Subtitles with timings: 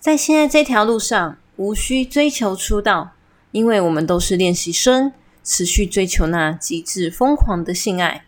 [0.00, 3.10] 在现在这条路上，无需追求出道，
[3.52, 5.12] 因为我们都是练习生，
[5.44, 8.24] 持续追求那极致疯狂的性爱。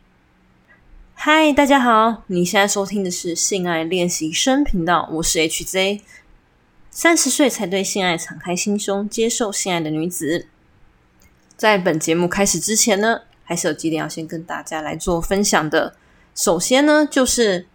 [1.14, 6.02] 嗨，大家好，你现在收听的是性爱练习生频道，我是 HZ，
[6.90, 10.48] 三十岁才对性爱敞开心胸，接受性爱的女子。
[11.56, 15.96] 在本节目开始之前呢，还是有几点要先跟大家来做分享的。
[16.34, 17.68] 首先呢，就是。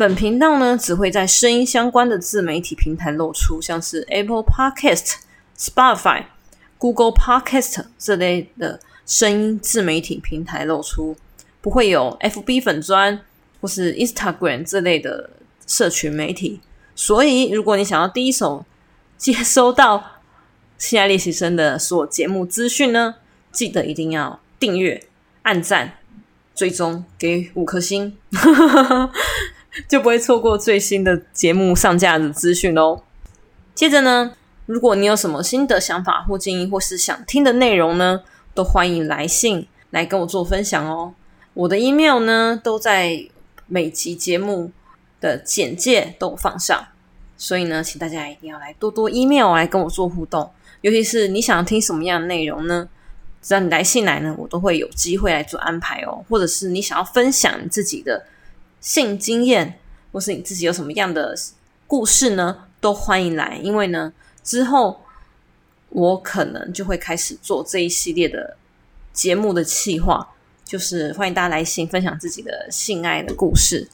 [0.00, 5.16] 本频道呢，只会在声音相关的自媒体平台露出，像是 Apple Podcast、
[5.58, 6.24] Spotify、
[6.78, 11.14] Google Podcast 这类的声音自媒体平台露出，
[11.60, 13.20] 不会有 FB 粉砖
[13.60, 15.28] 或是 Instagram 这类的
[15.66, 16.62] 社群媒体。
[16.94, 18.64] 所以，如果你想要第一手
[19.18, 19.98] 接收到
[20.78, 23.16] 《亲爱练习生》的所有节目资讯呢，
[23.52, 25.06] 记得一定要订阅、
[25.42, 25.98] 按赞、
[26.54, 28.16] 追踪，给五颗星。
[29.88, 33.02] 就不会错过最新的节目上架的资讯哦。
[33.74, 34.32] 接着呢，
[34.66, 41.14] 如果你有什么新的想法或建议，或是想听的内容呢，都欢迎来信来跟我做分享哦。
[41.54, 43.26] 我的 email 呢，都在
[43.66, 44.72] 每集节目
[45.20, 46.88] 的简介都放上，
[47.36, 50.50] 所以呢，请大家一定要来多多 email 来跟我做互动。
[50.80, 52.88] 尤其是你想听什么样的内容呢？
[53.40, 56.24] 只要你来信来呢，我都会有机会来做安排哦。
[56.28, 58.26] 或者是你想要分享你自己的。
[58.80, 59.78] 性经验，
[60.12, 61.34] 或是你自己有什么样的
[61.86, 62.64] 故事呢？
[62.80, 65.02] 都欢迎来，因为呢，之后
[65.90, 68.56] 我可能就会开始做这一系列的
[69.12, 70.26] 节目的企划，
[70.64, 73.86] 就是欢迎大家来信分享自己的性爱的故事，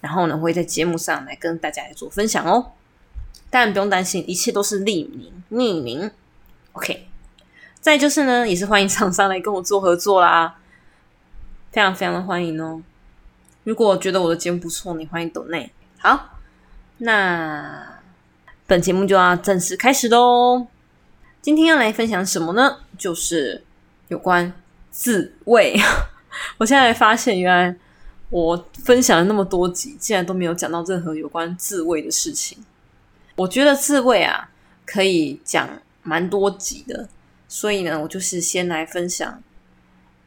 [0.00, 2.72] 然后呢，会在节目上来跟大家来做分享哦。
[3.48, 6.10] 当然不用担心，一切都是匿名，匿名。
[6.72, 7.06] OK，
[7.80, 10.58] 再就是呢，也是欢迎厂商来跟我做合作啦，
[11.70, 12.82] 非常非常的欢迎哦。
[13.64, 15.70] 如果觉得我的节目不错，你欢迎抖内。
[15.98, 16.38] 好，
[16.98, 18.00] 那
[18.66, 20.66] 本节目就要正式开始喽。
[21.42, 22.78] 今天要来分享什么呢？
[22.96, 23.62] 就是
[24.08, 24.50] 有关
[24.90, 25.78] 自慰。
[26.56, 27.76] 我现在发现，原来
[28.30, 32.64] 我分享了那么多集，竟然都没有讲到任何有关自慰的事情。
[33.36, 34.50] 我觉得自慰啊，
[34.86, 35.68] 可以讲
[36.02, 37.08] 蛮多集的，
[37.46, 39.42] 所以呢，我就是先来分享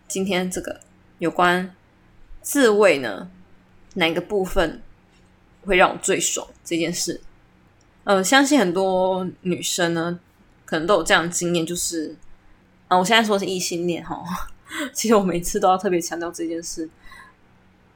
[0.08, 0.80] 今天这个
[1.18, 1.74] 有关。
[2.44, 3.32] 自慰呢，
[3.96, 4.82] 哪个部分
[5.66, 6.46] 会让我最爽？
[6.64, 7.20] 这件事，
[8.04, 10.20] 呃，相信很多女生呢，
[10.66, 12.16] 可能都有这样的经验，就是，
[12.90, 14.22] 啊，我现在说是异性恋哈，
[14.94, 16.90] 其实我每次都要特别强调这件事，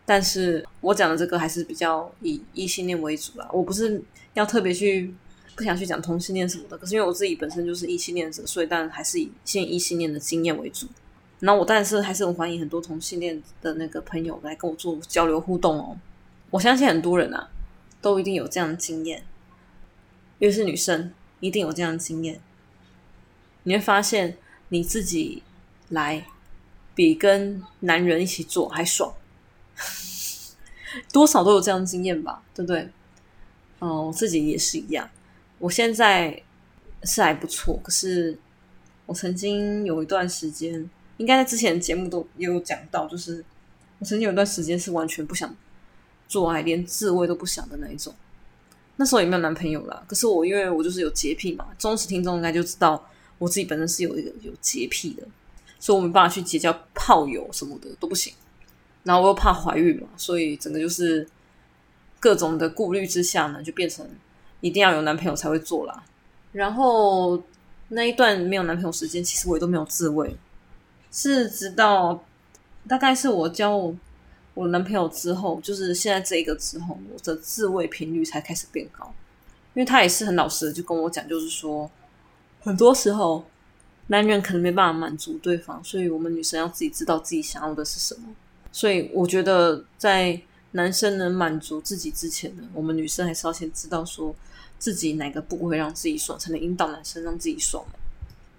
[0.06, 4.02] 但是我讲的这个还是比较以异性恋为主啦，我不是
[4.34, 5.14] 要特别去
[5.56, 10.88] 不想去讲同性恋什么的，可是因为我自己本身就是异性恋者，所以当然还是以现异性恋的经验为主。
[11.40, 15.96] 那我当然是还是很欢迎很多同性恋的那个朋友来跟我做交流互动哦。
[16.50, 17.48] 我相信很多人啊，
[18.02, 19.24] 都一定有这样的经验，
[20.40, 22.40] 因为是女生，一定有这样的经验。
[23.64, 24.38] 你会发现
[24.70, 25.44] 你自己
[25.90, 26.26] 来
[26.96, 29.14] 比跟男人一起做还爽，
[31.14, 32.90] 多少都有这样的经验吧，对不对？
[33.78, 35.08] 哦，我自己也是一样。
[35.60, 36.42] 我现在
[37.04, 38.40] 是还不错，可是
[39.06, 40.90] 我曾经有一段时间。
[41.18, 43.44] 应该在之前节目都也有讲到，就是
[44.00, 45.54] 我曾经有段时间是完全不想
[46.28, 48.14] 做爱，连自慰都不想的那一种。
[48.96, 53.08] 那时候也没有男朋友啦，可是我因为我就是有洁癖嘛，忠实听众应该就知道
[53.38, 55.24] 我自己本身是有一个有洁癖的，
[55.80, 58.34] 所以我没办法去结交炮友什么的都不行。
[59.04, 61.28] 然后我又怕怀孕嘛，所以整个就是
[62.20, 64.08] 各种的顾虑之下呢，就变成
[64.62, 66.04] 一定要有男朋友才会做啦。
[66.52, 67.42] 然后
[67.90, 70.36] 那一段没有男朋友时间，其实我也都没有自慰。
[71.12, 72.24] 是直到
[72.88, 73.94] 大概是我交
[74.54, 79.14] 我男朋友之后，就是现在这一个之后，我的自慰频率才开始变高。
[79.74, 81.88] 因为他也是很老实的，就跟我讲，就是说
[82.62, 83.46] 很多时候
[84.08, 88.24] 男人可能没办法满足对方，所以我们女生要自己知道自己想要的是什么。
[88.72, 90.42] 所以我觉得，在
[90.72, 94.36] 男生能满足自己之前呢，我们女生还是要先知道说
[94.80, 97.86] 自己哪个部位让自己爽，才能引导男生让自己爽。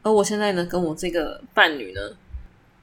[0.02, 2.00] 而我现在呢，跟我这个伴侣呢。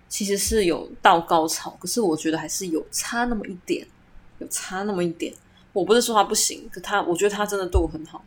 [0.07, 3.85] 其实是有到高潮，可是我觉得还是有差那么一点，
[4.39, 5.33] 有差那么一点。
[5.73, 8.23] 我不是说他不行，可他我觉得他真的对我很好，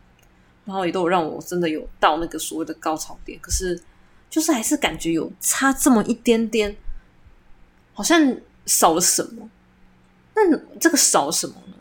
[0.65, 3.39] 然后也都有让我真的有到那个所谓的高潮点。
[3.39, 3.81] 可是
[4.29, 6.75] 就是还是感觉有差这么一点点，
[7.93, 9.49] 好像少了什么。
[10.35, 11.75] 那这个少什么呢？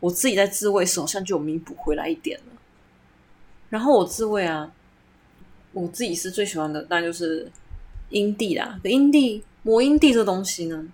[0.00, 2.46] 我自己在自慰时好像就有弥补回来一点了。
[3.70, 4.72] 然后我自慰啊，
[5.72, 7.50] 我自己是最喜欢的，那就是
[8.12, 9.42] 阴蒂啦，阴蒂。
[9.64, 10.84] 磨阴蒂这东西呢，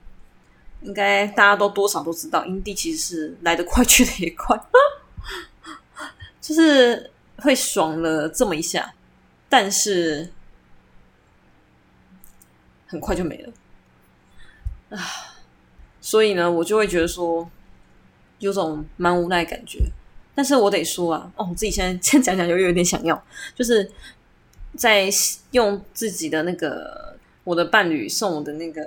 [0.83, 4.55] 应该大家都多少都知道，阴蒂其实是来得快 去的也快，
[6.39, 8.93] 就是会爽了这么一下，
[9.49, 10.31] 但是
[12.87, 13.53] 很快就没了
[14.91, 15.01] 啊。
[16.03, 17.51] 所以呢，我就会觉得说
[18.41, 19.81] 有种蛮无奈感觉。
[20.35, 23.25] 但是我得说啊，哦，我自己现在 先讲讲，又有点想要，
[23.55, 23.91] 就是
[24.79, 25.11] 在
[25.51, 28.87] 用自己的那个我的伴侣送我的那个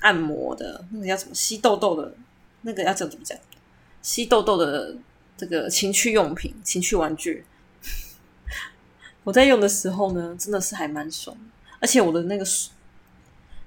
[0.00, 2.12] 按摩的那个叫什么吸痘痘的
[2.62, 3.38] 那个要怎么讲？
[4.02, 4.96] 吸痘痘的
[5.36, 7.44] 这个情趣用品、情趣玩具，
[9.24, 11.34] 我在用的时候呢，真的是还蛮爽，
[11.80, 12.44] 而且我的那个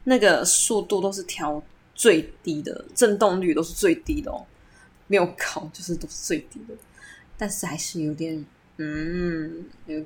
[0.03, 1.63] 那个速度都是调
[1.95, 4.45] 最低的，震动率都是最低的哦，
[5.07, 6.75] 没有高，就是都是最低的，
[7.37, 8.45] 但是还是有点，
[8.77, 10.05] 嗯，有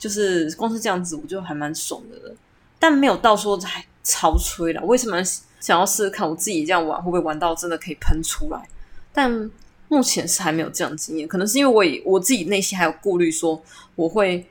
[0.00, 2.34] 就是光是这样子，我就还蛮爽的了，
[2.78, 4.82] 但没有到说还超吹了。
[4.82, 5.22] 为什么
[5.60, 8.68] 想要试试看我自己这样玩，会不会玩到真的可以喷出来？
[9.12, 9.50] 但
[9.88, 13.62] 目前是还没有这样经验，可能是因为我我自己内心还有顾虑，说
[13.94, 14.48] 我会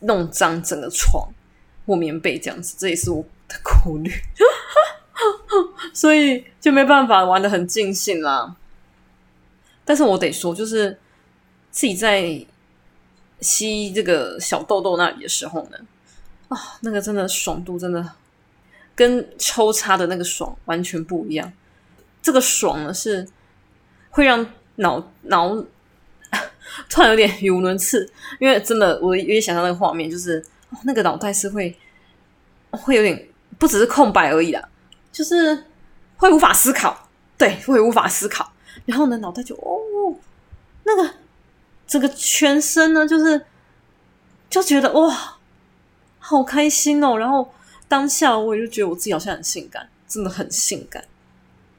[0.00, 1.28] 弄脏整个床
[1.86, 4.10] 或棉被这样子，这也是我的顾虑，
[5.94, 8.56] 所以就没办法玩的很尽兴啦。
[9.84, 10.98] 但是我得说，就是
[11.70, 12.44] 自己在
[13.40, 15.78] 吸这个小痘痘那里的时候呢，
[16.48, 18.12] 啊，那个真的爽度真的
[18.94, 21.52] 跟抽插的那个爽完全不一样。
[22.22, 23.28] 这个爽呢是。
[24.10, 24.44] 会让
[24.76, 25.54] 脑脑
[26.88, 30.44] 突然有点语无伦次，因为真的，我有点想象那个画面，就是
[30.84, 31.78] 那个脑袋是会
[32.70, 34.68] 会有点不只是空白而已啦，
[35.12, 35.64] 就是
[36.16, 38.50] 会无法思考，对，会无法思考。
[38.86, 40.16] 然后呢，脑袋就哦，
[40.84, 41.14] 那个
[41.88, 43.46] 这个全身呢，就是
[44.48, 45.38] 就觉得哇，
[46.18, 47.16] 好开心哦。
[47.16, 47.52] 然后
[47.88, 51.02] 当下我也就觉得我自己好像很性感，真的很性感，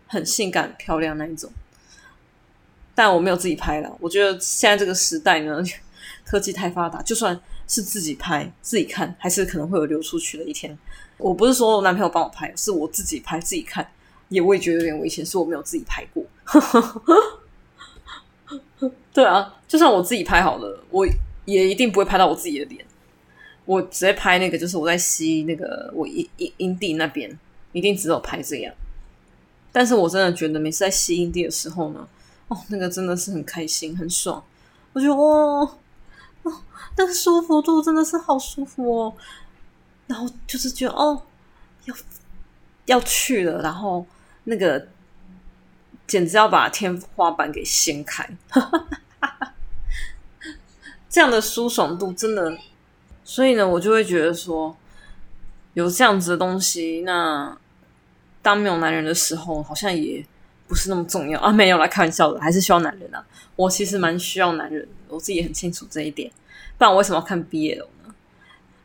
[0.07, 1.51] 很性感漂亮那一种。
[2.95, 3.95] 但我没有自己拍了。
[4.01, 5.63] 我觉得现在这个时代呢，
[6.25, 10.77] 科技太发达，就算是自己拍、自己看，还是可能会有流出去的一天。
[11.17, 13.89] 我不是说我男朋友帮我拍，是我自己拍、自己看，
[14.29, 16.25] 也我也觉得有点危险，是我没有自己拍过。
[19.13, 21.07] 对啊，就算我自己拍好了，我
[21.45, 22.85] 也一定不会拍到我自己的脸。
[23.65, 27.37] 我直接拍那个，就是我在吸那个我阴阴阴蒂那边，
[27.71, 28.73] 一定只有拍这样。
[29.71, 32.07] 但是我真的觉得，每次在吸阴蒂的时候呢。
[32.47, 34.43] 哦，那个真的是很开心，很爽。
[34.93, 35.21] 我觉得哇，
[36.41, 36.51] 哦，
[36.97, 39.13] 那个舒服度真的是好舒服哦。
[40.07, 41.21] 然后就是觉得哦，
[41.85, 41.95] 要
[42.85, 44.03] 要去了，然后
[44.45, 44.87] 那个
[46.09, 48.27] 简直要把天花板给掀开。
[51.09, 52.57] 这样的舒爽度真的，
[53.23, 54.75] 所以呢，我就会觉得说，
[55.75, 57.57] 有这样子的东西，那
[58.41, 60.25] 当没有男人的时候，好像也。
[60.67, 63.25] 不是那么重要啊，没有来开玩笑的，还是需要男人啊。
[63.55, 66.29] 我其实蛮需要男人，我自己也很清楚这一点。
[66.77, 68.13] 不然我为什么要看 BL 呢？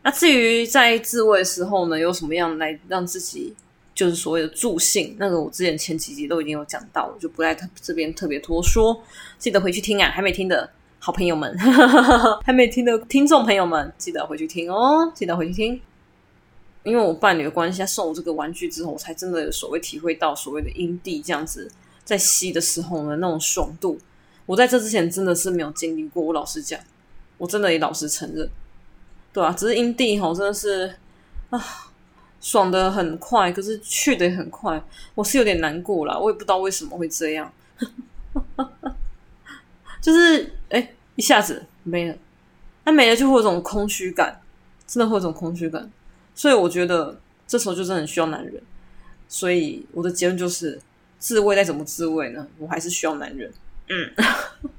[0.01, 3.55] 那至于在自慰的时候呢，有什么样来让自己
[3.95, 5.15] 就是所谓的助兴？
[5.19, 9.01] 那个我之前前几集都已经有讲到，就不在这边特别多说。
[9.39, 10.69] 记得回去听啊，还没听的
[10.99, 11.57] 好朋友们，
[12.45, 15.81] 还没听的听众朋友们，记得回去听哦，记得回去听。
[16.83, 21.71] 因为我伴侣的关系，他送我这个玩具之后，我才真的有所谓体会到所谓的阴蒂这样子
[22.05, 23.99] 在吸的时候的那种爽度。
[24.45, 26.23] 我在这之前真的是没有经历过。
[26.23, 26.79] 我老实讲，
[27.39, 28.47] 我真的也老实承认，
[29.33, 30.95] 对啊，只是阴蒂吼真的是
[31.49, 31.59] 啊，
[32.45, 34.79] 爽的很快，可是去的也很快，
[35.15, 36.21] 我是有点难过了。
[36.21, 37.51] 我也不知道为什么会这样，
[39.99, 42.15] 就是哎，一下子没了，
[42.85, 44.43] 那没了就会有种空虚感，
[44.87, 45.91] 真的会有种空虚感。
[46.35, 48.63] 所以我觉得这时候就真的很需要男人，
[49.27, 50.79] 所以我的结论就是
[51.19, 53.51] 自慰再怎么自慰呢，我还是需要男人。
[53.89, 54.13] 嗯，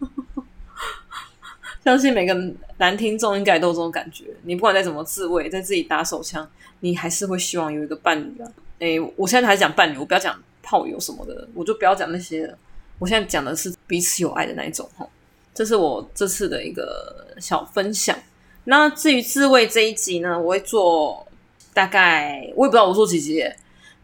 [1.86, 2.36] 相信每个
[2.78, 4.26] 男听众应该都有这种感觉。
[4.44, 6.46] 你不管再怎么自慰，在自己打手枪，
[6.82, 8.52] 你还是会希望有一个伴侣啊。
[8.80, 12.54] 诶，我现在还讲伴侣，我不要讲炮友什么的，我就不要讲那些。
[13.00, 15.08] 我现在讲的是彼此有爱的那一种哈。
[15.54, 18.18] 这是我这次的一个小分享。
[18.66, 21.26] 那至于自慰这一集呢，我会做。
[21.74, 23.46] 大概我也不知道我做几集，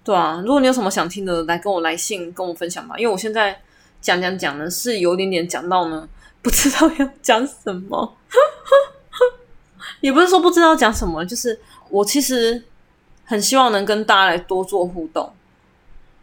[0.04, 0.44] 对啊。
[0.46, 2.98] 如果你有什么想听的，来跟我来信跟我分享吧。
[2.98, 3.58] 因为我现在
[4.02, 6.06] 讲讲讲呢，是有点点讲到呢，
[6.42, 8.18] 不知道要讲什么，
[10.02, 12.64] 也不是说不知道讲什么，就是我其实
[13.26, 15.32] 很希望能跟大家来多做互动，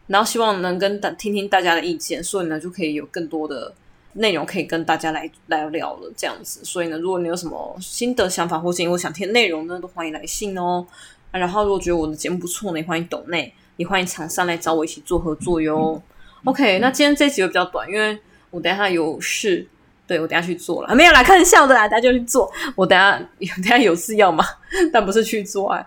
[0.09, 3.73] 然后希望能跟大听听大家的意见，所以呢就可以有更多的
[4.15, 6.65] 内容可以跟大家来来聊了这样子。
[6.65, 10.85] 所以呢，如果你有什么新的想法或者我想听内容呢，都欢迎来信哦。
[11.31, 16.03] 然后如果觉得我的节目不错呢，也欢迎抖内，也欢迎厂商来找我一起做合作哟。
[16.45, 18.19] OK，那今天这集就比较短，因为
[18.51, 19.69] 我等一下有事
[20.09, 22.51] 对我等下去做了，没有啦，开玩笑的啦，大家就去做。
[22.75, 24.45] 我等下 等下有事要忙，
[24.93, 25.87] 但不是去做爱。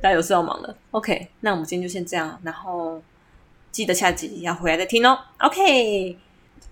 [0.00, 3.02] 大家有事要忙了，OK，那我们今天就先这样，然后
[3.72, 5.18] 记得下集要回来再听哦。
[5.38, 6.16] OK，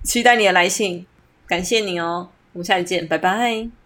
[0.04, 1.04] 期待你的来信，
[1.46, 3.79] 感谢你哦，我们下期见，拜拜。